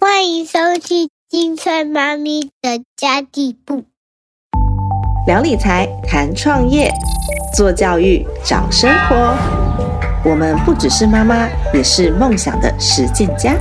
[0.00, 3.82] 欢迎收听金翠妈咪的家地部，
[5.26, 6.88] 聊理财，谈创业，
[7.56, 9.36] 做教育，找生活。
[10.24, 13.56] 我们不只是妈妈，也是梦想的实践家。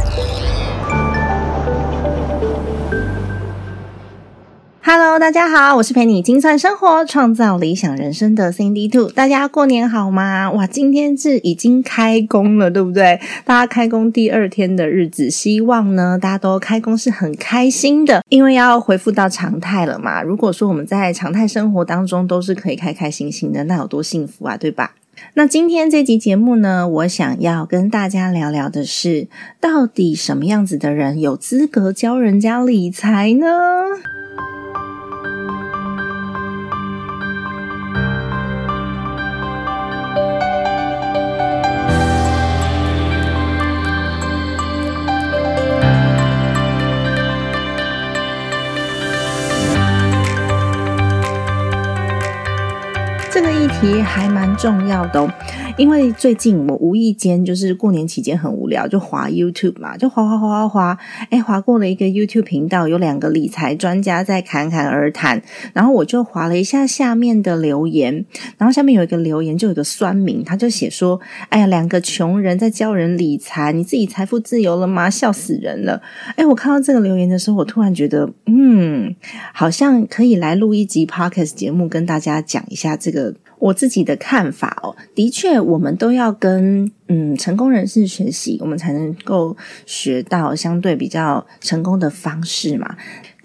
[4.90, 9.12] Hello，大家好，我是陪你精算生活、创造理想人生的 Cindy Two。
[9.12, 10.50] 大家过年好吗？
[10.52, 13.20] 哇，今天是已经开工了，对不对？
[13.44, 20.24] 大家开工第二天的日子，希望呢大家都开工是很开心的，因为要恢复到常态了嘛。
[20.24, 24.94] 如果说我们在常态生活当中都是可以开开心心的，那有多幸福啊，对吧？
[25.34, 29.28] 那今天这集节目呢，我想要跟大家聊聊的是，
[29.60, 33.48] 到底什么样子的人有资格教人家理财呢？
[53.80, 55.32] 题还蛮重要的哦，
[55.78, 60.98] 因为最近我无意间就是过年期间很无聊，就滑 YouTube 嘛，就滑滑滑滑滑，
[61.30, 65.40] 哎，滑过了一个 YouTube 频道，有两个理财专家在侃侃而谈，
[65.74, 68.26] 然后我就滑了一下下面的留言，
[68.58, 75.08] 然后下面有一个留言就有个酸民，他就写说：“哎呀，两个穷人在教人理财，你自己财富自由了吗？
[75.08, 76.02] 笑死人了！”
[76.36, 79.16] 哎，我看到这个留言的时候，我突然觉得，嗯，
[79.54, 83.36] 好像可以来录一集 Podcast 节目，跟大家讲一下这个。
[83.60, 89.56] 我自己的看法哦，的确，我们都要跟嗯成功人士学习，我们才能够
[89.86, 92.96] 学到相对比较成功的方式嘛。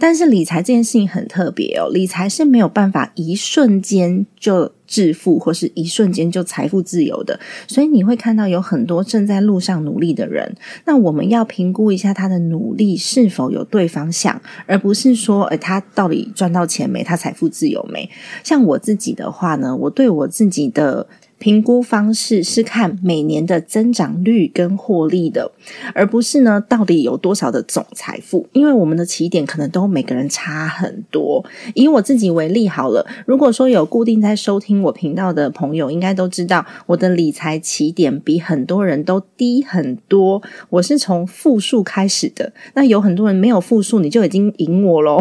[0.02, 7.38] 但是理财这件事情很特别哦，理财是没有办法一瞬间就致富，或是一瞬间就财富自由的。
[7.68, 17.04] 所以你会看到有很多正在路上努力的人，那我们要评估一下他的努力是否有对方向，而不是说，诶他到底赚到钱没？
[17.04, 18.10] 他财富自由没？
[18.42, 21.06] 像我自己的话呢，我对我自己的。
[21.42, 25.50] 评估方式是看每年的增长率跟获利的，
[25.92, 28.46] 而不是呢到底有多少的总财富。
[28.52, 31.44] 因为我们的起点可能都每个人差很多。
[31.74, 40.40] 以我自己为例好了，如果说有固定在收听我频道的朋友，应该都知道我的理财起点比很多人都低很多。
[40.70, 45.20] 我是从负数开始的，那有很多人没有负数，你就已经赢我喽。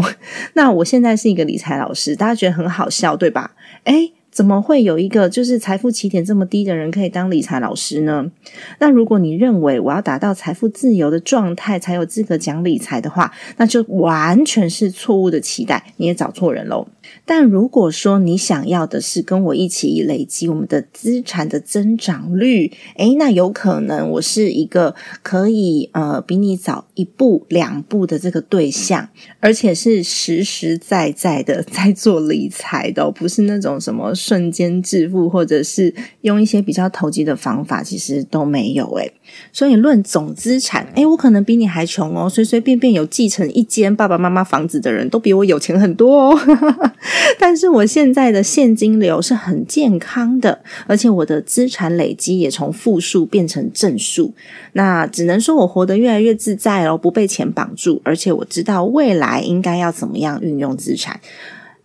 [0.54, 3.56] 那我现在是一个理财老师，大家觉得很好笑对吧？
[3.86, 8.32] 诶怎么会有一个就是财富起点这么低的人可以当理财老师呢？
[8.80, 16.88] 那如果你认为我要达到财富自由的状态才有资格讲理财的话，那就完全是错误的期待，你也找错人喽。
[17.26, 29.10] 但如果说你想要的是跟我一起累积我们的资产的增长率，诶，那有可能我是一个可以呃比你早一步两步的这个对象，
[29.42, 34.16] 而且是实实在在的在做理财的，不是那种什么。
[34.22, 39.12] 瞬间致富，或者是用一些比较投机的方法，其实都没有诶
[39.52, 46.40] 所以论总资产，诶我可能比你还穷哦，随随便便有继承一间爸爸妈妈房子的人都比我有钱很多哦。
[47.40, 54.34] 但是我现在的现金流是很健康的，而且我的资产累积也从负数变成正数。
[54.74, 61.20] 那只能说我活得越来越自在哦，不被钱绑住，而且我知道未来应该要怎么样运用资产。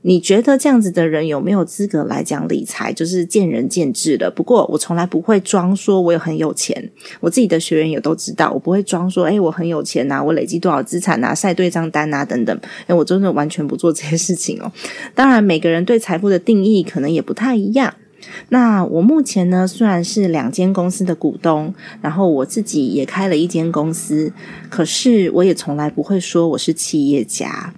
[0.07, 2.93] 你觉得这样子的人有没有资格来讲理财？
[2.93, 4.31] 就是见仁见智的。
[4.31, 12.57] 不过我从来不会装说我有很有钱，我自己的学员也都知道，我不会装说，哎，我很有钱呐，我累积多少资产呐，晒对账单呐，等等。
[12.87, 14.71] 哎，我真的完全不做这些事情哦。
[15.13, 17.93] 当然，每个人对财富的定义可能也不太一样。
[18.51, 24.33] 那我目前呢，虽然是两间公司的股东，然后我自己也开了一间公司，
[24.71, 27.75] 可是我也从来不会说我是企业家。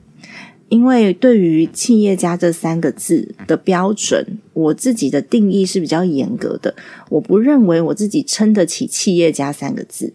[0.69, 6.75] 因为对于企业家这三个字的标准，我自己的定义是比较严格的。
[7.09, 10.13] 我不认为我自己撑得起企业家三个字。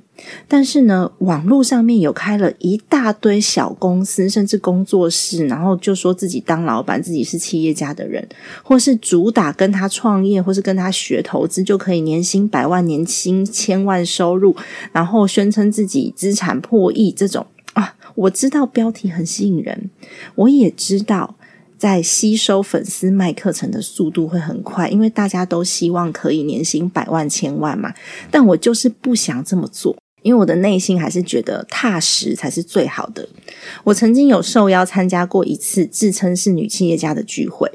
[0.47, 8.25] 但是呢，网络上面有开了一大堆小公司，甚至工作室，然后就说自己当老板，自己是企业家的人，
[8.63, 14.55] 或是主打跟他创业，或是跟他学投资，就可以年薪百万、年薪千万收入，
[14.91, 17.45] 然后宣称自己资产破亿这种。
[18.15, 19.89] 我知道标题很吸引人，
[20.35, 21.35] 我也知道
[21.77, 27.93] 在吸收粉丝卖课程的速度会很快，因为大家都希望可以年薪百万千万嘛。
[28.31, 33.27] 但我就是不想这么做，因为我的内心还是觉得踏实才是最好的。
[33.83, 37.69] 我曾经有受邀参加过一次自称是女企业家的聚会。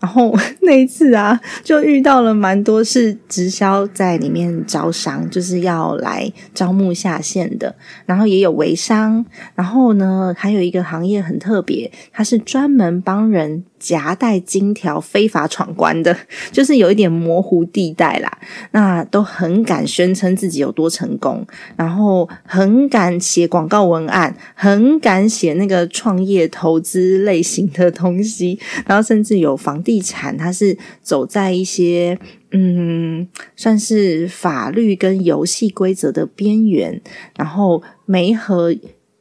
[0.00, 7.74] 然后 那一次啊，就遇到了蛮多是直销在里面招商，就是要来招募下线的。
[8.06, 9.24] 然后也有微商，
[9.54, 13.64] 然后呢，还有一个行业很特别，它是专门帮人。
[13.80, 16.16] 夹带金条非法闯关的，
[16.52, 18.38] 就是有一点模糊地带啦。
[18.72, 21.44] 那都很敢宣称自己有多成功，
[21.74, 32.18] 然后很敢写广告文案，很敢写那个创业投资类型的东西，然后甚至有房地产，它是走在一些
[32.52, 37.00] 嗯，算是法律跟游戏规则的边缘，
[37.36, 38.76] 然后没和。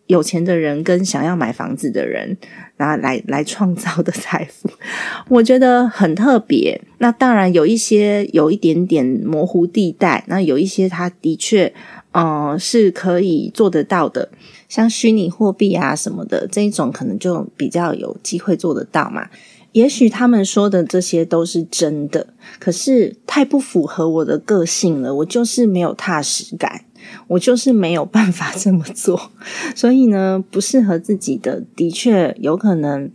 [0.09, 2.35] 有钱的人跟想要买房子的人，
[2.77, 4.67] 然后来来创造的财富，
[5.29, 6.81] 我觉得很特别。
[6.97, 11.71] 那当然有一些有一点点模糊地带，那有一些他的确，
[12.13, 14.29] 嗯，是可以做得到的，
[14.67, 19.29] 像虚拟货币啊什么的这一种，可能就比较有机会做得到嘛。
[19.73, 22.25] 也许他们说的这些都是真的，
[22.57, 26.85] 可是太不符合我的个性了，我就是没有踏实感。
[27.27, 29.31] 我就是没有办法 这么做，
[29.75, 33.11] 所以呢，不适合自己的，的确有可能。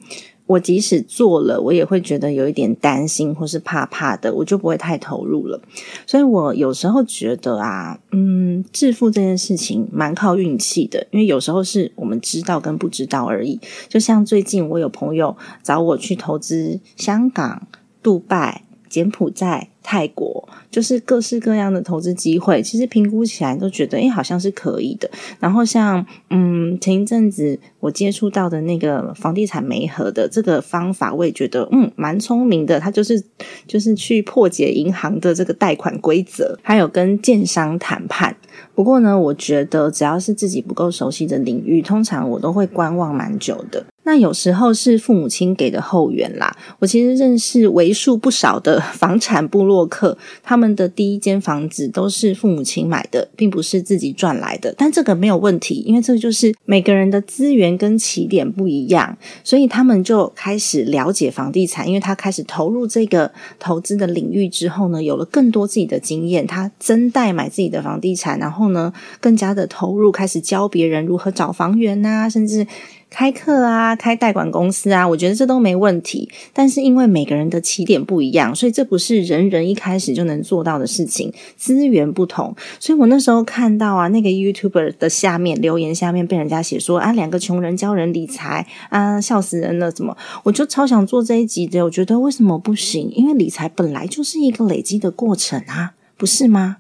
[0.47, 5.59] 我即使做了，我也会觉得有一点担心或是怕怕的，我就不会太投入了。
[6.07, 13.59] 所以我有时候觉得啊，嗯，致富这件事情蛮靠运气的，因为有时候是我们知道跟不知道而已。
[13.89, 17.67] 就像最近我有朋友找我去投资香港、
[18.03, 18.65] 杜拜、
[18.95, 19.69] 柬埔寨。
[19.87, 25.11] 泰国就是各式各样的投资机会，其实评估起来都觉得，哎，好像是可以的。
[25.39, 32.81] 然后像，嗯，前一阵子我接触到的那个房地产媒合的这个方法，我也觉得，嗯，蛮聪明的。
[32.81, 33.23] 他就是
[33.67, 38.35] 就是去破解银行的这个贷款规则，还有跟建商谈判。
[38.75, 43.85] 不过呢，我觉得只要是自己不够熟悉的领域，通常我都会观望蛮久的。
[44.05, 46.57] 那有时候是父母亲给的后援啦。
[46.79, 49.85] 我其实认识为数不少的房产部落。
[49.87, 54.75] 客他们的第一间房子都是父母亲买的，并不是自己赚来的。
[54.77, 61.87] 但这个没有问题，因为这个就是每个人的资源跟起点不一样，所以他们就开始了解房地产。
[61.87, 72.67] 因为他开始投入这个投资的领域之后呢，有了更多自己的经验，他增贷买自己的房地产，然后呢，更加的投入，开始教别人如何找房源呐，甚至。
[73.15, 76.29] 开课啊，开代管公司啊，我觉得这都没问题。
[76.53, 81.33] 但是因为每个人的起点不一样，所以这不是人人一开始就能做到的事情。
[81.57, 90.17] 资源不同，所以我那时候看到啊，那个 YouTuber 的下面留言下面被人家写说啊，两个穷人教人理财啊，笑死人了，怎么？
[90.43, 91.85] 我就超想做这一集的。
[91.85, 93.13] 我觉得为什么不行？
[93.15, 96.79] 因为理财本来就是一个累积的过程啊，不是吗？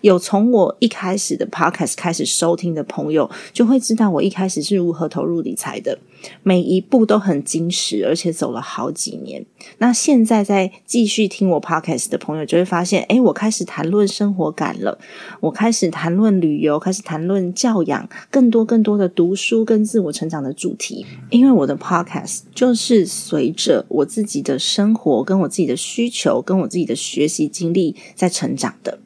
[0.00, 5.98] 有从我一开始的 podcast 开始收听的朋友，就会知道我一开始是如何投入理财的，
[6.42, 9.44] 每一步都很精实，而且走了好几年。
[9.78, 14.98] 那现在在继续听我 podcast 的朋友，就会发现，哎，我开始谈论生活感了，
[15.40, 21.06] 我开始谈论旅游，开始谈论教养，更多更多的读书跟自我成长的主题。
[21.30, 28.98] 因为我的 podcast 就是随着我自己的生活、跟我自己的需求、跟我自己的学习经历在成长的。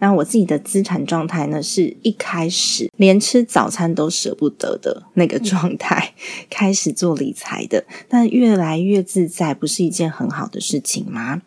[0.00, 6.14] 那我自己的资产状态呢，是一开始连吃早餐都舍不得的那个状态，
[6.48, 11.42] 开始做理财的，但越来越自在，不是一件很好的事情吗？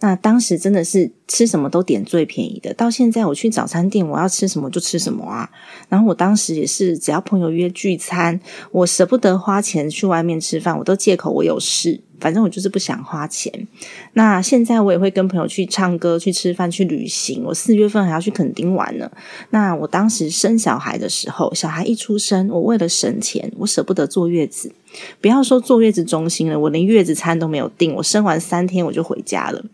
[0.00, 5.48] 那当时真的是吃什么都点最便宜的，到现在我去早餐店，我要吃什么就吃什么啊。
[5.88, 8.38] 然后我当时也是，只要朋友约聚餐，
[8.70, 12.02] 我舍不得花钱去外面吃饭，我都借口我有事。
[12.22, 13.52] 反正我就是不想花钱。
[14.12, 17.42] 那现在我也会跟朋友去唱歌、去吃饭、去旅行。
[17.44, 19.10] 我四月份还要去垦丁玩呢。
[19.50, 24.72] 那我当时生小孩的时候，小孩一出生，我为了省钱，我舍不得坐月子。
[25.20, 27.94] 不要说坐月子中心了，我连月子餐都没有订。
[27.94, 29.64] 我生完三天我就回家了，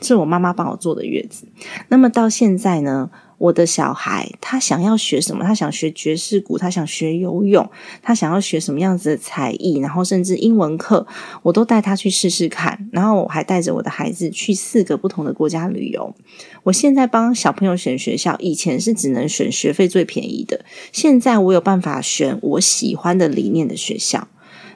[0.00, 1.46] 是我妈妈帮我做的月子。
[1.88, 3.08] 那么到现在呢？
[3.38, 5.44] 我的小孩他想要学什么？
[5.44, 7.68] 他想学爵士鼓，他想学游泳，
[8.02, 9.78] 他想要学什么样子的才艺？
[9.80, 11.06] 然后甚至英文课，
[11.42, 12.88] 我都带他去试试看。
[12.92, 16.14] 然后我还带着我的孩子去四个不同的国家旅游。
[16.62, 24.28] 我现在帮小朋友选学校，以前是只能选学费最便宜的，现在我有办法选我喜欢的理念的学校。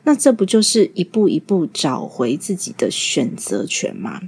[0.05, 4.21] 那这不就是一步一步找回自己的选择权吗？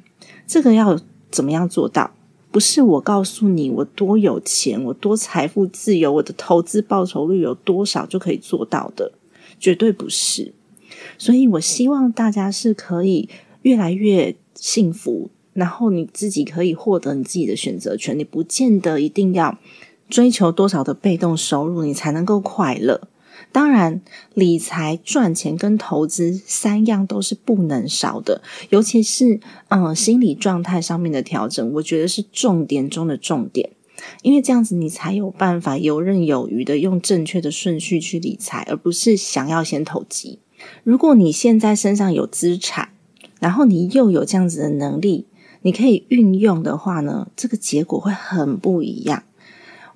[0.46, 2.10] 这个要怎么样做到？
[2.50, 9.12] 不是我告诉你我多有钱，我多财富自由，我的投资报酬率有多少就可以做到的，
[9.58, 10.52] 绝对不是。
[11.16, 13.28] 所以我希望大家是可以
[13.62, 19.56] 越来越幸福，然后你自己可以获得你自己的选择权，你不见得一定要
[20.08, 23.08] 追求多少的被动收入，你才能够快乐。
[23.52, 24.00] 当然，
[24.34, 33.70] 理财、赚钱跟投资三样都是不能少的，尤其是嗯心理状态上面的调整，我觉得是重点中的重点。
[34.22, 40.38] 因为这样子，你才有办法游刃有余的用正确的顺序去理财，而不是想要先投机。
[40.84, 42.90] 如果你现在身上有资产，
[43.40, 45.26] 然后你又有这样子的能力，
[45.62, 49.24] 你可以运用的话呢，这个结果会很不一样。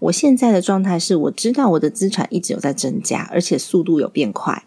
[0.04, 4.64] 我现在的状态是，我知道我的资产一直有在增加，而且速度有变快，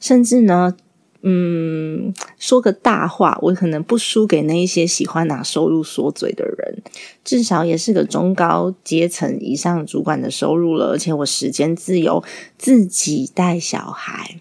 [0.00, 0.74] 甚至呢，
[1.22, 6.82] 嗯，说个大话，我可能不输给那一些喜欢拿收入说嘴的人，
[7.22, 12.24] 至少也是个中高阶层以上主管的收入了，而且我时间自由，
[12.56, 14.40] 自己带小孩，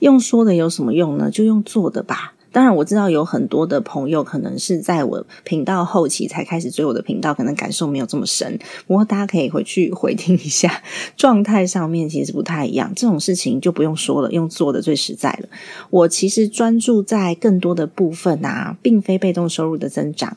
[0.00, 1.30] 用说的有什么用呢？
[1.30, 2.34] 就用做的吧。
[2.58, 8.58] 当然，我知道有很多的朋友可能是在我频道后期才开始追我的频道，可能感受没有这么深。
[8.84, 10.82] 不过大家可以回去 回听一下，
[11.16, 12.92] 状态上面其实不太一样。
[12.96, 15.48] 这种事情就不用说了，用做的最实在了。
[15.88, 20.36] 我其实专注在更多的部分啊，并非被动收入的增长，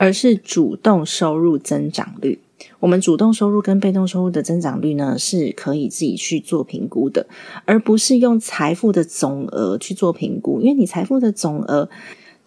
[0.00, 2.40] 而是主动收入增长率。
[2.78, 7.26] 我们主动收入跟被动收入的增长率呢，是可以自己去做评估的，
[7.66, 11.90] 而不是用财富的总额去做评估，因为你财富的总额。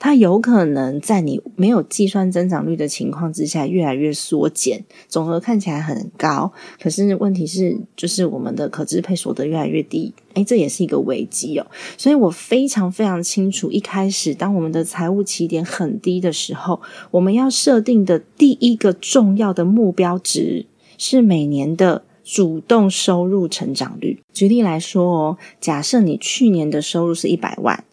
[0.03, 11.65] 它有可能在你没有计算增长率的情况之下越来越缩减，总额看起来很高，可是问题是就是我们的可支配所得越来越低，诶，这也是一个危机哦。
[11.98, 20.65] 所以我非常非常清楚，一开始当我们的财务起点很低的时候，我们要设定的第一个重要的目标值
[20.98, 24.22] 是每年的主动收入成长率。
[24.33, 27.86] 举例来说哦，假设你去年的收入是一百万。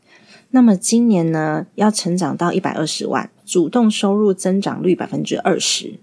[0.53, 6.01] 那么今年呢，要成长到一百二十万，主动收入增长率百分之二十。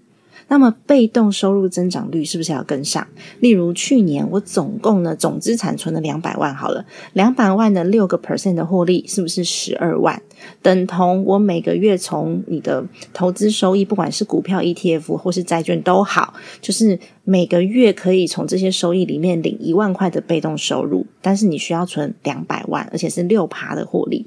[0.48, 3.06] 那么被动收入增长率是不是要跟上？
[3.40, 10.20] 例如去年我总共呢总资产存了两百万，好了，两百万的六个 percent 的获利是不是十二万？
[10.62, 24.26] 等同我每个月从你的投资收益，不管是股票、ETF 或是债券都好，就是每个月可以从这些收益里面领一万块的被动收入，但是你需要存两百万，而且是六趴的获利。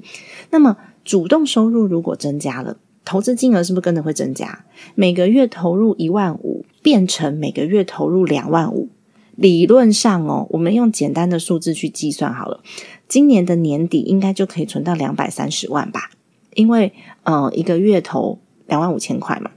[0.50, 2.76] 那么主动收入如果增加了？
[3.04, 4.64] 投资金额是不是跟着会增加？
[4.94, 8.88] 每个月投入一万五，变成每个月投入两万五。
[9.34, 12.60] 理论上哦，我们用简单的数字去计算好了，
[13.08, 16.10] 今年的年底应该就可以存到两百三十万吧？
[16.54, 16.92] 因为
[17.22, 19.50] 呃，一个月投两万五千块嘛。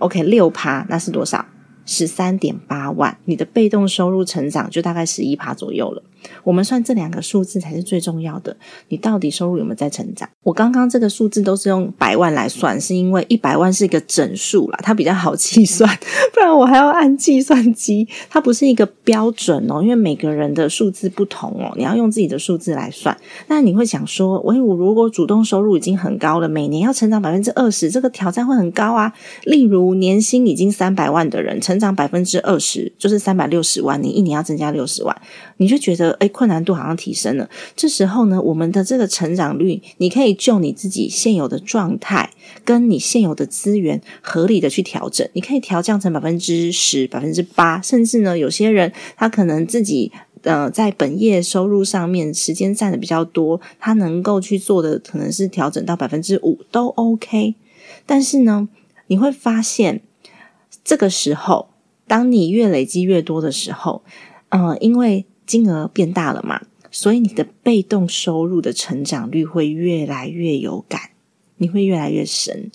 [0.00, 1.46] OK，六趴那是多少？
[1.86, 6.02] 十三点八万，你的被动收入成长就大概十一趴左右了。
[6.42, 8.56] 我们算这两个数字才是最重要的。
[8.88, 10.28] 你到底收入有没有在成长？
[10.42, 15.88] 我刚刚这个数字都是用百万来算，是因为一百万是一个整数啦，它比较好计算。
[16.32, 19.82] 不然我还要按计算机，它不是一个标准哦。
[19.82, 23.16] 因为每个人的数字不同哦，你要用自己的数字来算。
[23.48, 29.12] 那你会想说，我我如果主动收入已经很高了，每年要成长百分之二十，这个挑战会很高啊。
[29.44, 35.16] 例如年薪已经三百万的人，成长百分之二十就是三百六十万，你一年要增加六十万，
[35.56, 36.14] 你就觉得。
[36.14, 37.50] 哎，困难度好像提升了。
[37.74, 42.30] 这时候呢，我们的这个成长率，你可以就你自己现有的状态，
[42.64, 45.28] 跟你现有的资源合理的去调整。
[45.32, 57.54] 你可以调降成百分之十、百分之八，甚至呢，有些人他可能自己呃在本业收入上面时间占的比较多，他能够去做的可能是调整到百分之五都 OK。
[58.06, 58.68] 但是呢，
[59.08, 60.02] 你会发现
[60.84, 61.70] 这个时候，
[62.06, 64.02] 当你越累积越多的时候，
[64.50, 66.60] 嗯，因为金额变大了嘛，
[66.90, 71.00] 所以你的被动收入的成长率会越来越有感，
[71.56, 72.70] 你会越来越神。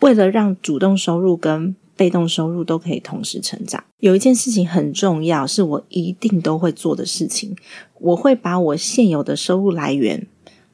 [0.00, 7.54] 为了让主动收入跟被动收入都可以同时成长，有一件事情很重要，是我一定都会做的事情，
[7.98, 10.26] 我会把我现有的收入来源。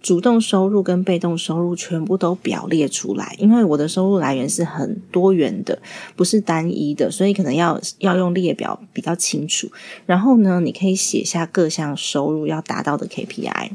[0.02, 5.80] 主动收入跟被动收入全部都表列出来，因为我的收入来源是很多元的，
[6.14, 9.68] 不是单一的，所以可能要要用列表比较清楚。
[10.04, 13.70] 然后呢，你可以写下各项收入要达到的 KPI，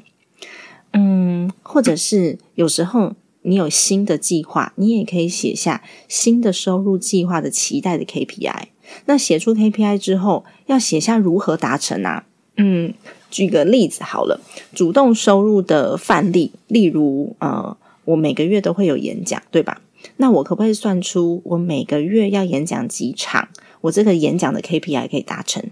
[0.93, 8.67] 嗯，或者是有时候你有新的计划，你也可以写下新的收入计划的期待的 KPI。
[9.05, 12.25] 那写出 KPI 之后，要写下如何达成啊？
[12.55, 12.93] 嗯。
[13.31, 14.39] 举个例子好了，
[14.75, 19.81] 主动收入的范例，例如呃，我每个月都会有演讲，对吧？
[20.17, 23.49] 那我可不可以算出我每个月要演讲几场，
[23.81, 25.63] 我这个演讲的 KPI 可以达成？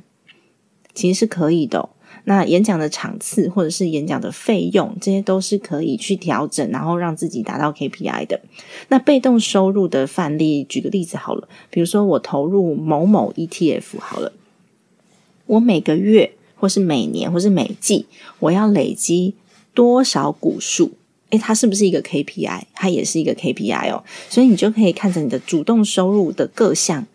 [0.94, 1.90] 其实是可以的。
[2.26, 8.42] 那演讲的场次或者是演讲的费用，这些都是可以去调整，然后让自己达到 KPI 的。
[8.90, 14.34] 那被动收入的范例，举个例子好了，比如说我投入某某 ETF 好了，
[15.46, 18.06] 我每个月或是每年或是每季，
[18.40, 19.36] 我要累积
[19.74, 20.92] 多少股数？
[21.30, 22.62] 诶，它是不是一个 KPI？
[22.74, 24.04] 它也是一个 KPI 哦。
[24.30, 27.08] 所以你就可以看着你的主动收入的各项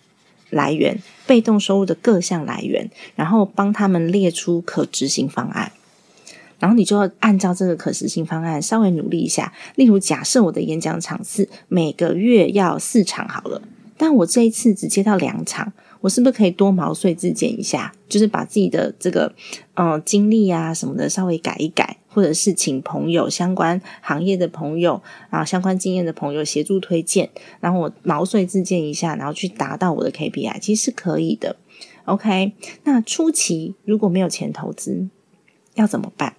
[0.51, 1.03] 来源。
[1.27, 5.73] 被动收入的各项来源，然后帮他们列出可执行方案，
[6.59, 9.51] 然后你就要按照这个可执行方案稍微努力一下。
[9.77, 13.63] 例如，假设我的演讲场次每个月要四场好了，
[13.97, 15.73] 但我这一次只接到两场。
[16.04, 17.90] 我是不是可以多毛遂自荐一下？
[18.11, 19.34] 就是把自己的这个
[19.73, 31.56] 嗯经历啊什么的稍微改一改，或者是请朋友相关行业的朋友啊相关经验的朋友协助推荐，然后我毛遂自荐一下，然后去达到我的 KPI，其实是可以的。
[32.04, 35.08] OK，那初期如果没有钱投资，
[35.73, 36.37] 要怎么办？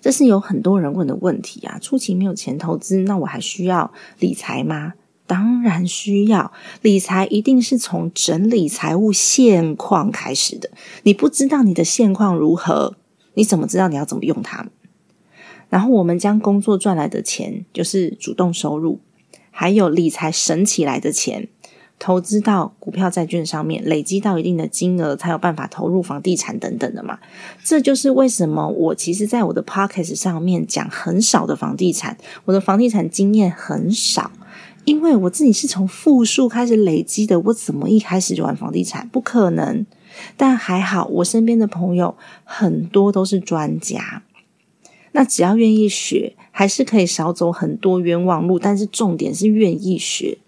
[0.00, 1.78] 这是有很多人问的问题啊。
[1.80, 4.94] 初期没有钱投资，那我还需要理财吗？
[5.26, 6.52] 当然需要
[6.82, 10.70] 理财，一定是从整理财务现况开始的。
[11.02, 12.96] 你不知道你的现况如何，
[13.34, 14.66] 你怎么知道你要怎么用它？
[15.68, 19.00] 然后我们将工作赚来的钱，就是主动收入，
[19.50, 21.48] 还有理财省起来的钱，
[21.98, 27.18] 投资到股票、债券上面，累积到一定的金额，才有办法投入房地产等等的嘛。
[27.64, 34.30] 这就是为什么我其实在我的 p o c k e t 上面讲很少的房地产，我的房地产经验很少。
[34.86, 39.06] 因为我自己是从负数开始累积的，我怎么一开始就玩房地产？
[39.08, 39.84] 不可能。
[40.36, 44.22] 但还好，我身边的朋友很多都是专家。
[45.10, 48.60] 那只要愿意学，还是可以少走很多冤枉路。
[48.60, 50.38] 但是重点是愿意学。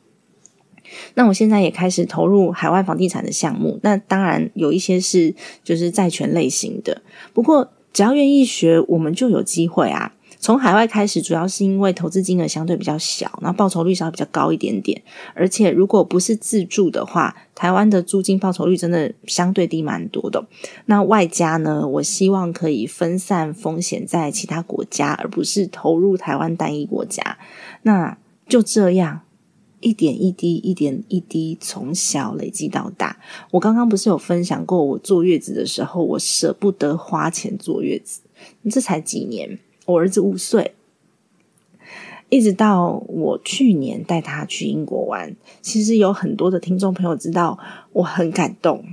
[1.15, 3.81] 那我现在也开始投入海外房地产的项目。
[3.83, 7.03] 那当然有一些是就是债权类型的。
[7.35, 10.15] 不过只要愿意学，我们就有机会啊。
[10.41, 15.03] 从海外开始，主要是因为投资金额相对比较小，然后报酬率稍微比较高一点点。
[15.35, 20.47] 而且如果不是自住的话，台湾的租金报酬率真的相对低蛮多的。
[20.87, 27.37] 那外加呢，我希望可以分散风险在其他国家，而不是投入台湾单一国家。
[27.83, 28.17] 那
[28.49, 29.23] 就这样
[29.81, 33.19] 一点一滴、一点一滴从小累积到大。
[33.51, 38.21] 我刚刚不是有分享过，我坐月子的时候，我舍不得花钱坐月子，
[38.71, 39.59] 这才几年。
[39.89, 40.75] 我儿子五岁，
[42.29, 47.59] 一直到我去年带他去英国玩，其实有很多的听众朋友知道
[47.93, 48.85] 我很感动。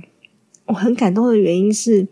[0.64, 2.08] 我很感动的原因是，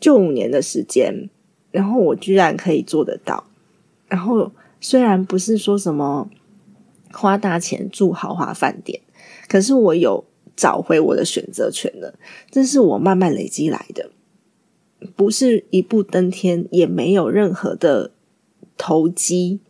[0.00, 1.30] 就五年的时间，
[1.70, 3.44] 然后我居然可以做得到。
[4.08, 6.28] 然后虽然不是说什么
[7.12, 9.00] 花大钱住豪华饭店，
[9.48, 10.24] 可是我有
[10.56, 12.18] 找回我的选择权了。
[12.50, 14.10] 这是我慢慢累积来的。
[15.16, 18.12] 不是一步登天，也没有任何的
[18.76, 19.60] 投机，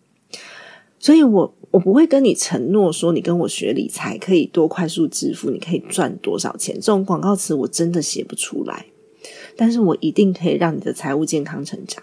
[0.98, 6.74] 所以我我不会跟你承诺说你跟我学理财可以多快速致富，你可以赚多少钱。
[6.76, 8.86] 这种广告词我真的写不出来，
[9.56, 12.02] 但是我一定可以让你的财务健康成长。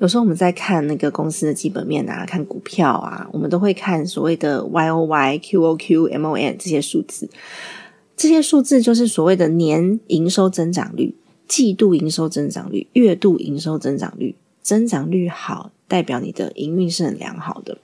[0.00, 7.30] 有时候我们在看那个公司的基本面啊，看股票啊，我们都会看所谓的 Y O Y、Q O Q、M O N 这些数字，
[8.16, 11.14] 这些数字就是所谓的年营收增长率。
[11.46, 17.78] 季度营收增长率、月度营收增长率，增长率好，代表你的营运是很良好的。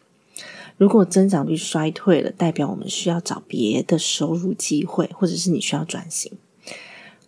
[0.79, 6.33] 如果增长率衰退了，代表我们需要找别的收入机会，或者是你需要转型。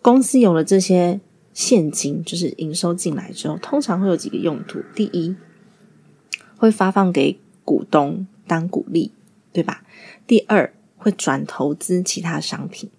[0.01, 1.21] 公司有了这些
[1.53, 5.35] 现金，就是营收进来之后，通常会有几个用途：第一，
[6.57, 9.11] 会发放给股东当股利，
[9.51, 9.83] 对吧？
[10.25, 12.89] 第二，会转投资其他商品。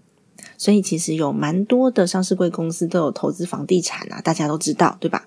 [0.65, 5.27] 所以其实有蛮多的上市贵公司都有投资房地产啊，大家都知道，对吧？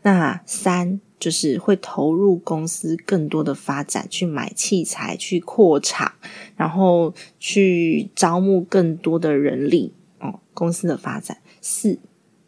[0.00, 6.12] 那三就是会投入公司更多的发展，去买器材、去扩厂，
[6.56, 10.40] 然后去招募更多的人力哦。
[10.54, 11.98] 公司的发展，四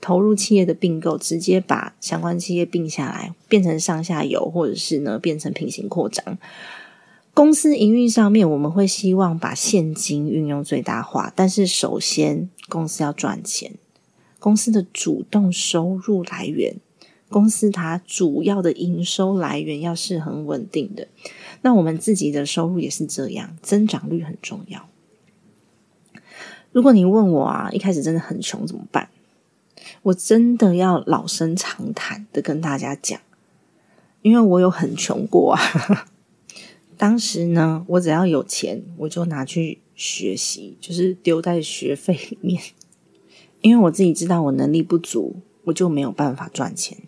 [0.00, 6.38] 投入企业的并购，直接把相关企业并下来，变成上下游，或者是呢变成平行扩张。
[7.32, 13.72] 公司营运上面，我们会希望把现金运用最大化，但是首先公司要赚钱，
[14.38, 16.76] 公司的主动收入来源，
[17.28, 21.08] 公司它主要的营收来源要是很稳定的。
[21.62, 24.88] 那我们自己的收入也是这样，增长率很重要。
[26.72, 29.08] 如果你问我啊，一开始真的很穷怎么办？
[30.02, 33.18] 我真的要老生常谈的跟大家讲，
[34.22, 36.08] 因为我有很穷过啊。
[37.00, 42.62] 当时呢，我只要有钱，我就拿去学习，就是丢在学费里面，
[43.62, 46.98] 因为我自己知道我能力不足，我就没有办法赚钱。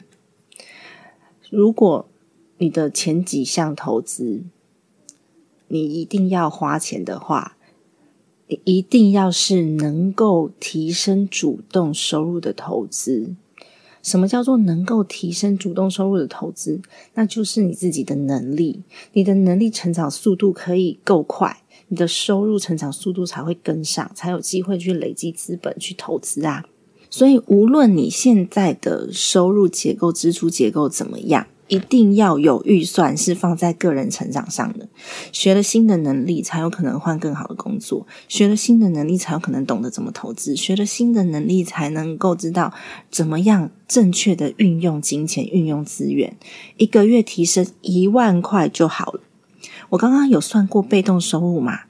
[1.50, 2.08] 如果
[2.56, 4.44] 你的前几项投资，
[5.68, 7.58] 你一定要花钱的话，
[8.64, 13.34] 一定要是能够提升主动收入的投资。
[14.02, 16.80] 什么叫做能够提升主动收入的投资？
[17.14, 26.64] 那就是你自己的能力，你的能力成长速度可以够快，你的收入成长速度才会跟上，才有机会去累积资本去投资啊。
[27.08, 31.46] 所以，无论你现在的收入结构、支出结构怎么样。
[31.72, 34.90] 一定要有预算是放在个人成长上的，
[35.32, 42.74] 学了新的能力才有可能换更好的工作，学了新的能力才有可能懂得怎么投资，学了新的能力才能够知道
[43.10, 46.36] 怎么样正确的运用金钱、运用资源。
[46.76, 49.20] 一个月提升一万块就好了。
[49.88, 51.84] 我刚刚有算过被动收入嘛，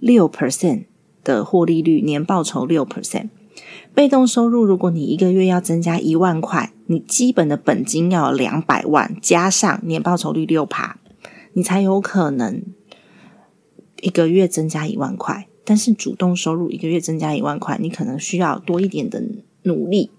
[0.00, 0.86] 六 percent
[1.22, 3.28] 的获利率，年报酬六 percent。
[3.94, 10.98] 被动收入，如果你一个月要增加一万块，你基本的本金要两百万，加上年报酬率六趴，
[11.52, 12.62] 你才有可能
[14.00, 15.48] 一个月增加一万块。
[15.64, 19.22] 但是主动收入一个月增加一万块，你可能需要多一点的
[19.64, 20.10] 努力，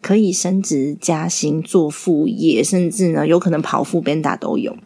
[0.00, 4.76] 可以升职加薪、做副业，甚至呢有可能跑副边打都有。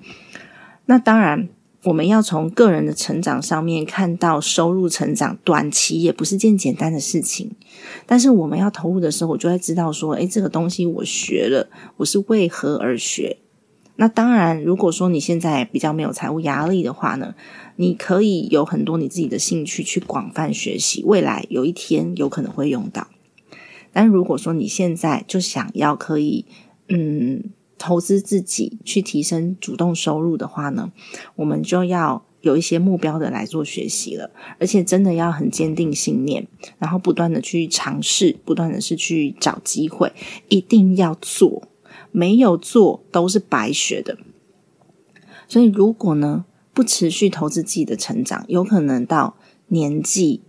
[0.87, 1.49] 那当然。
[1.85, 7.53] 我们要从个人的成长上面看到收入成长，短期也不是件简单的事情。
[8.07, 13.39] 但是我们要投入的时候，我就会知道说，诶，这个东西我学了，我是为何而学？
[13.97, 17.35] 那当然，如果说你现在比较没有财务压力的话呢，
[17.77, 23.07] 你可以有很多你自己的兴趣去广泛学习，未来有一天有可能会用到。
[23.93, 26.45] 但如果说你现在就想要可以，
[26.89, 27.45] 嗯。
[27.81, 30.93] 投资自己去提升主动收入的话呢，
[31.35, 36.47] 我们就要有一些目标的来做学习了，而且真的要很坚定信念，
[36.79, 40.13] 然后不断的去尝试，不断的是去找机会，
[40.51, 41.63] 一定要做，
[42.13, 44.19] 没有做都是白学的。
[45.49, 49.37] 所以如果呢不持续投资自己的成长，有可能到
[49.69, 50.43] 年纪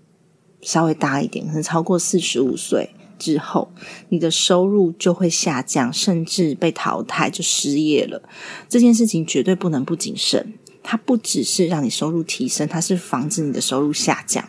[0.62, 2.90] 稍微大一点，可能超过四十五岁。
[3.22, 3.72] 之后，
[4.10, 8.24] 你的收入就会下降，甚至被淘汰，就失业了。
[8.68, 10.56] 这件事情绝对不能不谨慎。
[10.84, 14.44] 它不只是让你收入提升，它是防止你的收入下降。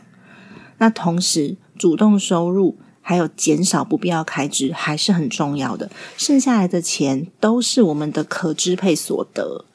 [0.78, 5.90] 那同时，主动收入还有减少不必要开支，还是很重要的。
[6.16, 9.66] 剩下来的钱都是我们的可支配所得。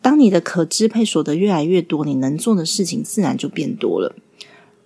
[0.00, 4.14] 当你的可支配所得越来越多，你能做的事情自然就变多了。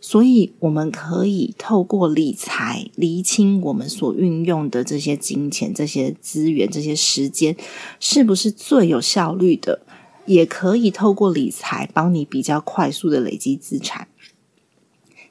[0.01, 7.57] 所以，我们可以透过理财厘清我们所运用的这些金钱、这些资源、这些时间
[7.99, 9.81] 是不是最有效率的，
[10.27, 14.07] 也可以透过理财帮你比较快速的累积资产。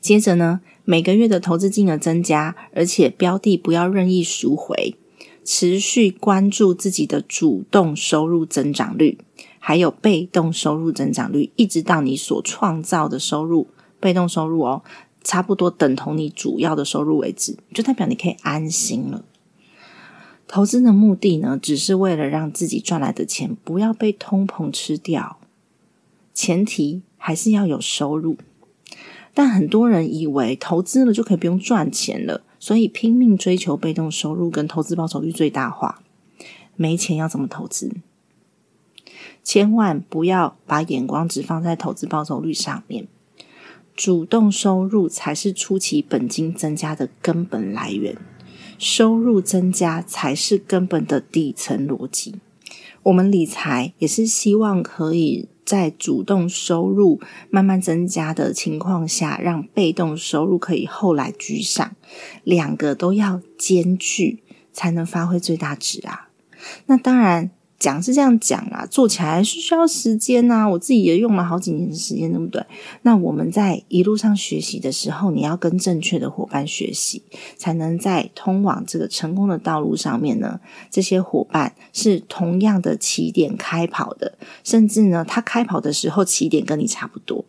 [0.01, 4.95] 接着呢，每个月的投资金额增加，而且标的不要任意赎回，
[5.45, 9.17] 持续关注自己的主动收入增长率，
[9.60, 13.67] 还有被动收入增长率，一直到你所创造的收入。
[13.99, 14.83] 被动收入哦，
[15.23, 19.23] 差不多等同你主要的收入为止，就代表你可以安心了。
[20.47, 25.39] 投资的目的呢，只是为了让自己赚来的钱不要被通膨吃掉，
[26.33, 28.38] 前提还是要有收入。
[29.33, 36.01] 但很多人以为投资了就可以不用赚钱了，所以拼命追求被动收入跟投资报酬率最大化。
[36.75, 37.91] 没钱要怎么投资？
[39.43, 43.07] 千万不要把眼光只放在投资报酬率上面。
[43.97, 48.15] 主动收入才是初期本金增加的根本来源，
[48.77, 52.36] 收入增加才是根本的底层逻辑。
[53.01, 61.95] 我们理财也是希望可以在主动收入慢慢增加的情况下，让被动收入可以后来居上，
[62.43, 66.29] 两个都要兼具，才能发挥最大值啊！
[66.86, 67.49] 那当然。
[67.79, 70.67] 讲是这样讲啊，做起来是需要时间呐。
[70.67, 72.65] 我自己也用了好几年的时间，对不对？
[73.03, 77.21] 那我们在一路上学习的时候，你要跟正确的伙伴学习，
[77.55, 80.59] 才能在通往这个成功的道路上面呢。
[80.89, 87.45] 这些伙伴是同样的起点开跑的，甚至呢，他开跑的时候起点跟你差不多，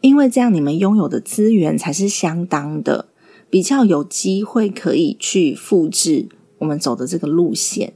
[0.00, 3.08] 因为这样你们拥有的资源才是相当的，
[3.50, 7.92] 比较有机会可以去复制我们走的这个路线。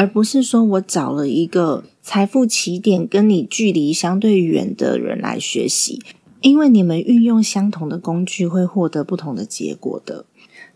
[0.00, 6.00] 而不是说我找了一个财富起点跟你距离相对远的人来学习，
[6.40, 10.24] 因为你们运用相同的工具会获得不同的结果的。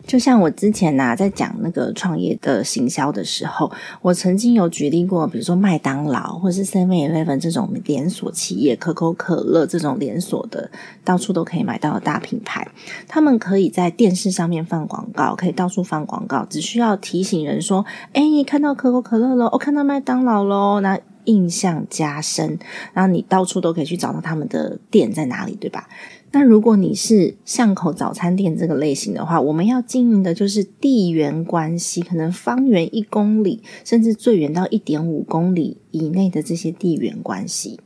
[0.07, 10.69] 就像我之前呐、在讲那个创业的行销的时候，我曾经有举例过，比如说麦当劳或是 Seven Eleven 这种连锁企业，可口可乐这种连锁的，
[11.03, 12.67] 到处都可以买到的大品牌，
[13.07, 22.59] 他们可以在电视上面放广告，可以到处放广告，只需要提醒人说：“哎，看到可口可乐了，我、看到麦当劳喽。”那印象加深，
[22.93, 25.87] 然后你到处都可以去找到他们的店在哪里，对吧？
[26.35, 37.79] 那如果你是巷口早餐店这个类型的话，我们要经营的就是地缘关系，可能方圆一公里，甚至最远到一点五公里以内的这些地缘关系，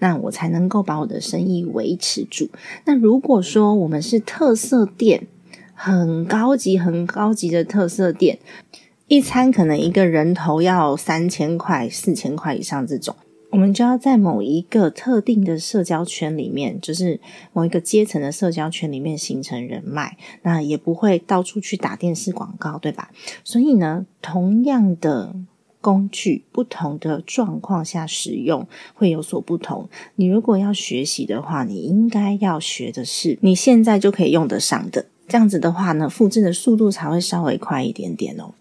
[0.00, 2.48] 那我才能够把我的生意维持住。
[2.86, 5.28] 那如果说我们是特色店，
[5.72, 8.40] 很高级、很高级的特色店，
[9.06, 13.14] 一餐可能一个人头要三千块、四千块以上这种。
[13.52, 17.20] 我们就要在某一个特定的社交圈里面，就是
[17.52, 23.10] 某一个阶层的社交圈里面形成人脉，那也不会到处去打电视广告，对吧？
[23.44, 25.36] 所以呢，同样的
[25.82, 29.90] 工具，不同的状况下使用会有所不同。
[30.16, 35.04] 你如果要学习的话，你应该要学的是你现在就可以用得上的。
[35.32, 38.52] 这样子的话呢，复制的速度才会稍微快一点点哦。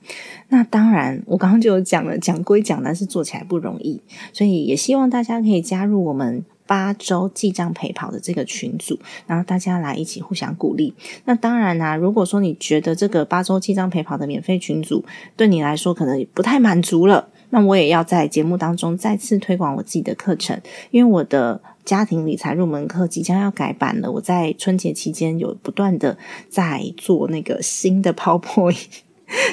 [0.48, 4.00] 那当然，我刚刚就有讲了，讲归讲，但是做起来不容易，
[4.32, 10.94] 所以也希望大家可以加入我们八周记账陪跑的这个群组，然后大家来一起互相鼓励。
[11.26, 15.04] 那当然啦、如果说你觉得这个八周记账陪跑的免费群组
[15.36, 20.60] 对你来说可能不太满足了，那我也要在节目当中再次推广我自己的课程，
[20.90, 21.62] 因为我的。
[21.84, 26.16] 家庭理财入门课即将要改版了，我在春节期间有不断的
[26.48, 28.86] 在做那个新的 PowerPoint。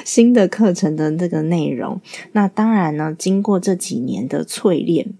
[0.05, 1.99] 新的课程的这个内容，
[2.33, 5.13] 那当然呢，经过这几年的淬炼，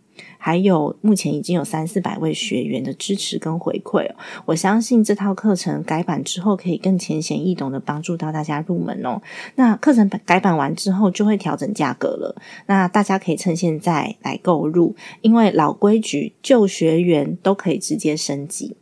[0.50, 4.16] 还有目前已经有三四百位学员的支持跟回馈哦，
[4.48, 9.22] 我相信这套课程改版之后，可以更浅显易懂的帮助到大家入门哦。
[9.58, 12.36] 那课程改版完之后，就会调整价格了，
[12.66, 18.76] 那大家可以趁现在来购入，因为老规矩，旧学员都可以直接升级，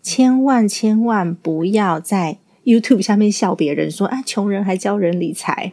[0.00, 5.72] 千万千万不要在 YouTube 下面笑别人说啊，穷人还教人理财，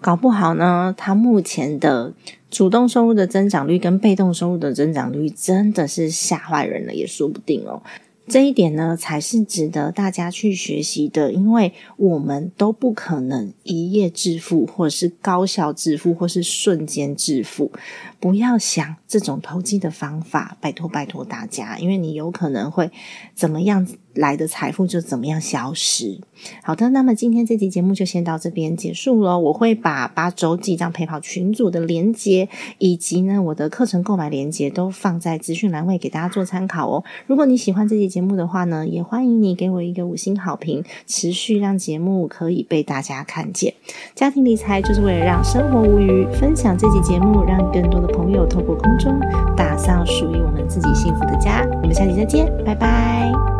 [0.00, 2.14] 搞不好呢，他目前的
[2.50, 7.82] 主动收入的增长率跟被动收入的增长率真的是吓坏人了，也说不定哦。
[8.30, 17.72] 这一点呢，才是值得大家去学习的，因为我们都不可能一夜致富，或者是高效致富，或是瞬间致富。
[18.20, 22.90] 不要想这种投机的方法，拜托拜托大家，因为你有可能会
[23.34, 26.20] 怎么样来的财富就怎么样消失。
[26.62, 29.38] 好的，那么今天这期节目就先到这边结束了。
[29.38, 37.04] 我会把八周记账陪跑群组的连接，以及呢我的课程购买连接都放在资讯栏位给大家做参考哦。
[37.26, 43.74] 如果你喜欢这期节目的话呢，也欢迎你给我一个五星好评，持续让节目可以被大家看见。
[44.14, 49.18] 家庭理财就是为了让生活无虞，分享这期节目，让更多的朋友透过空中
[49.56, 51.64] 打造属于我们自己幸福的家。
[51.82, 53.57] 我们下期再见，拜拜。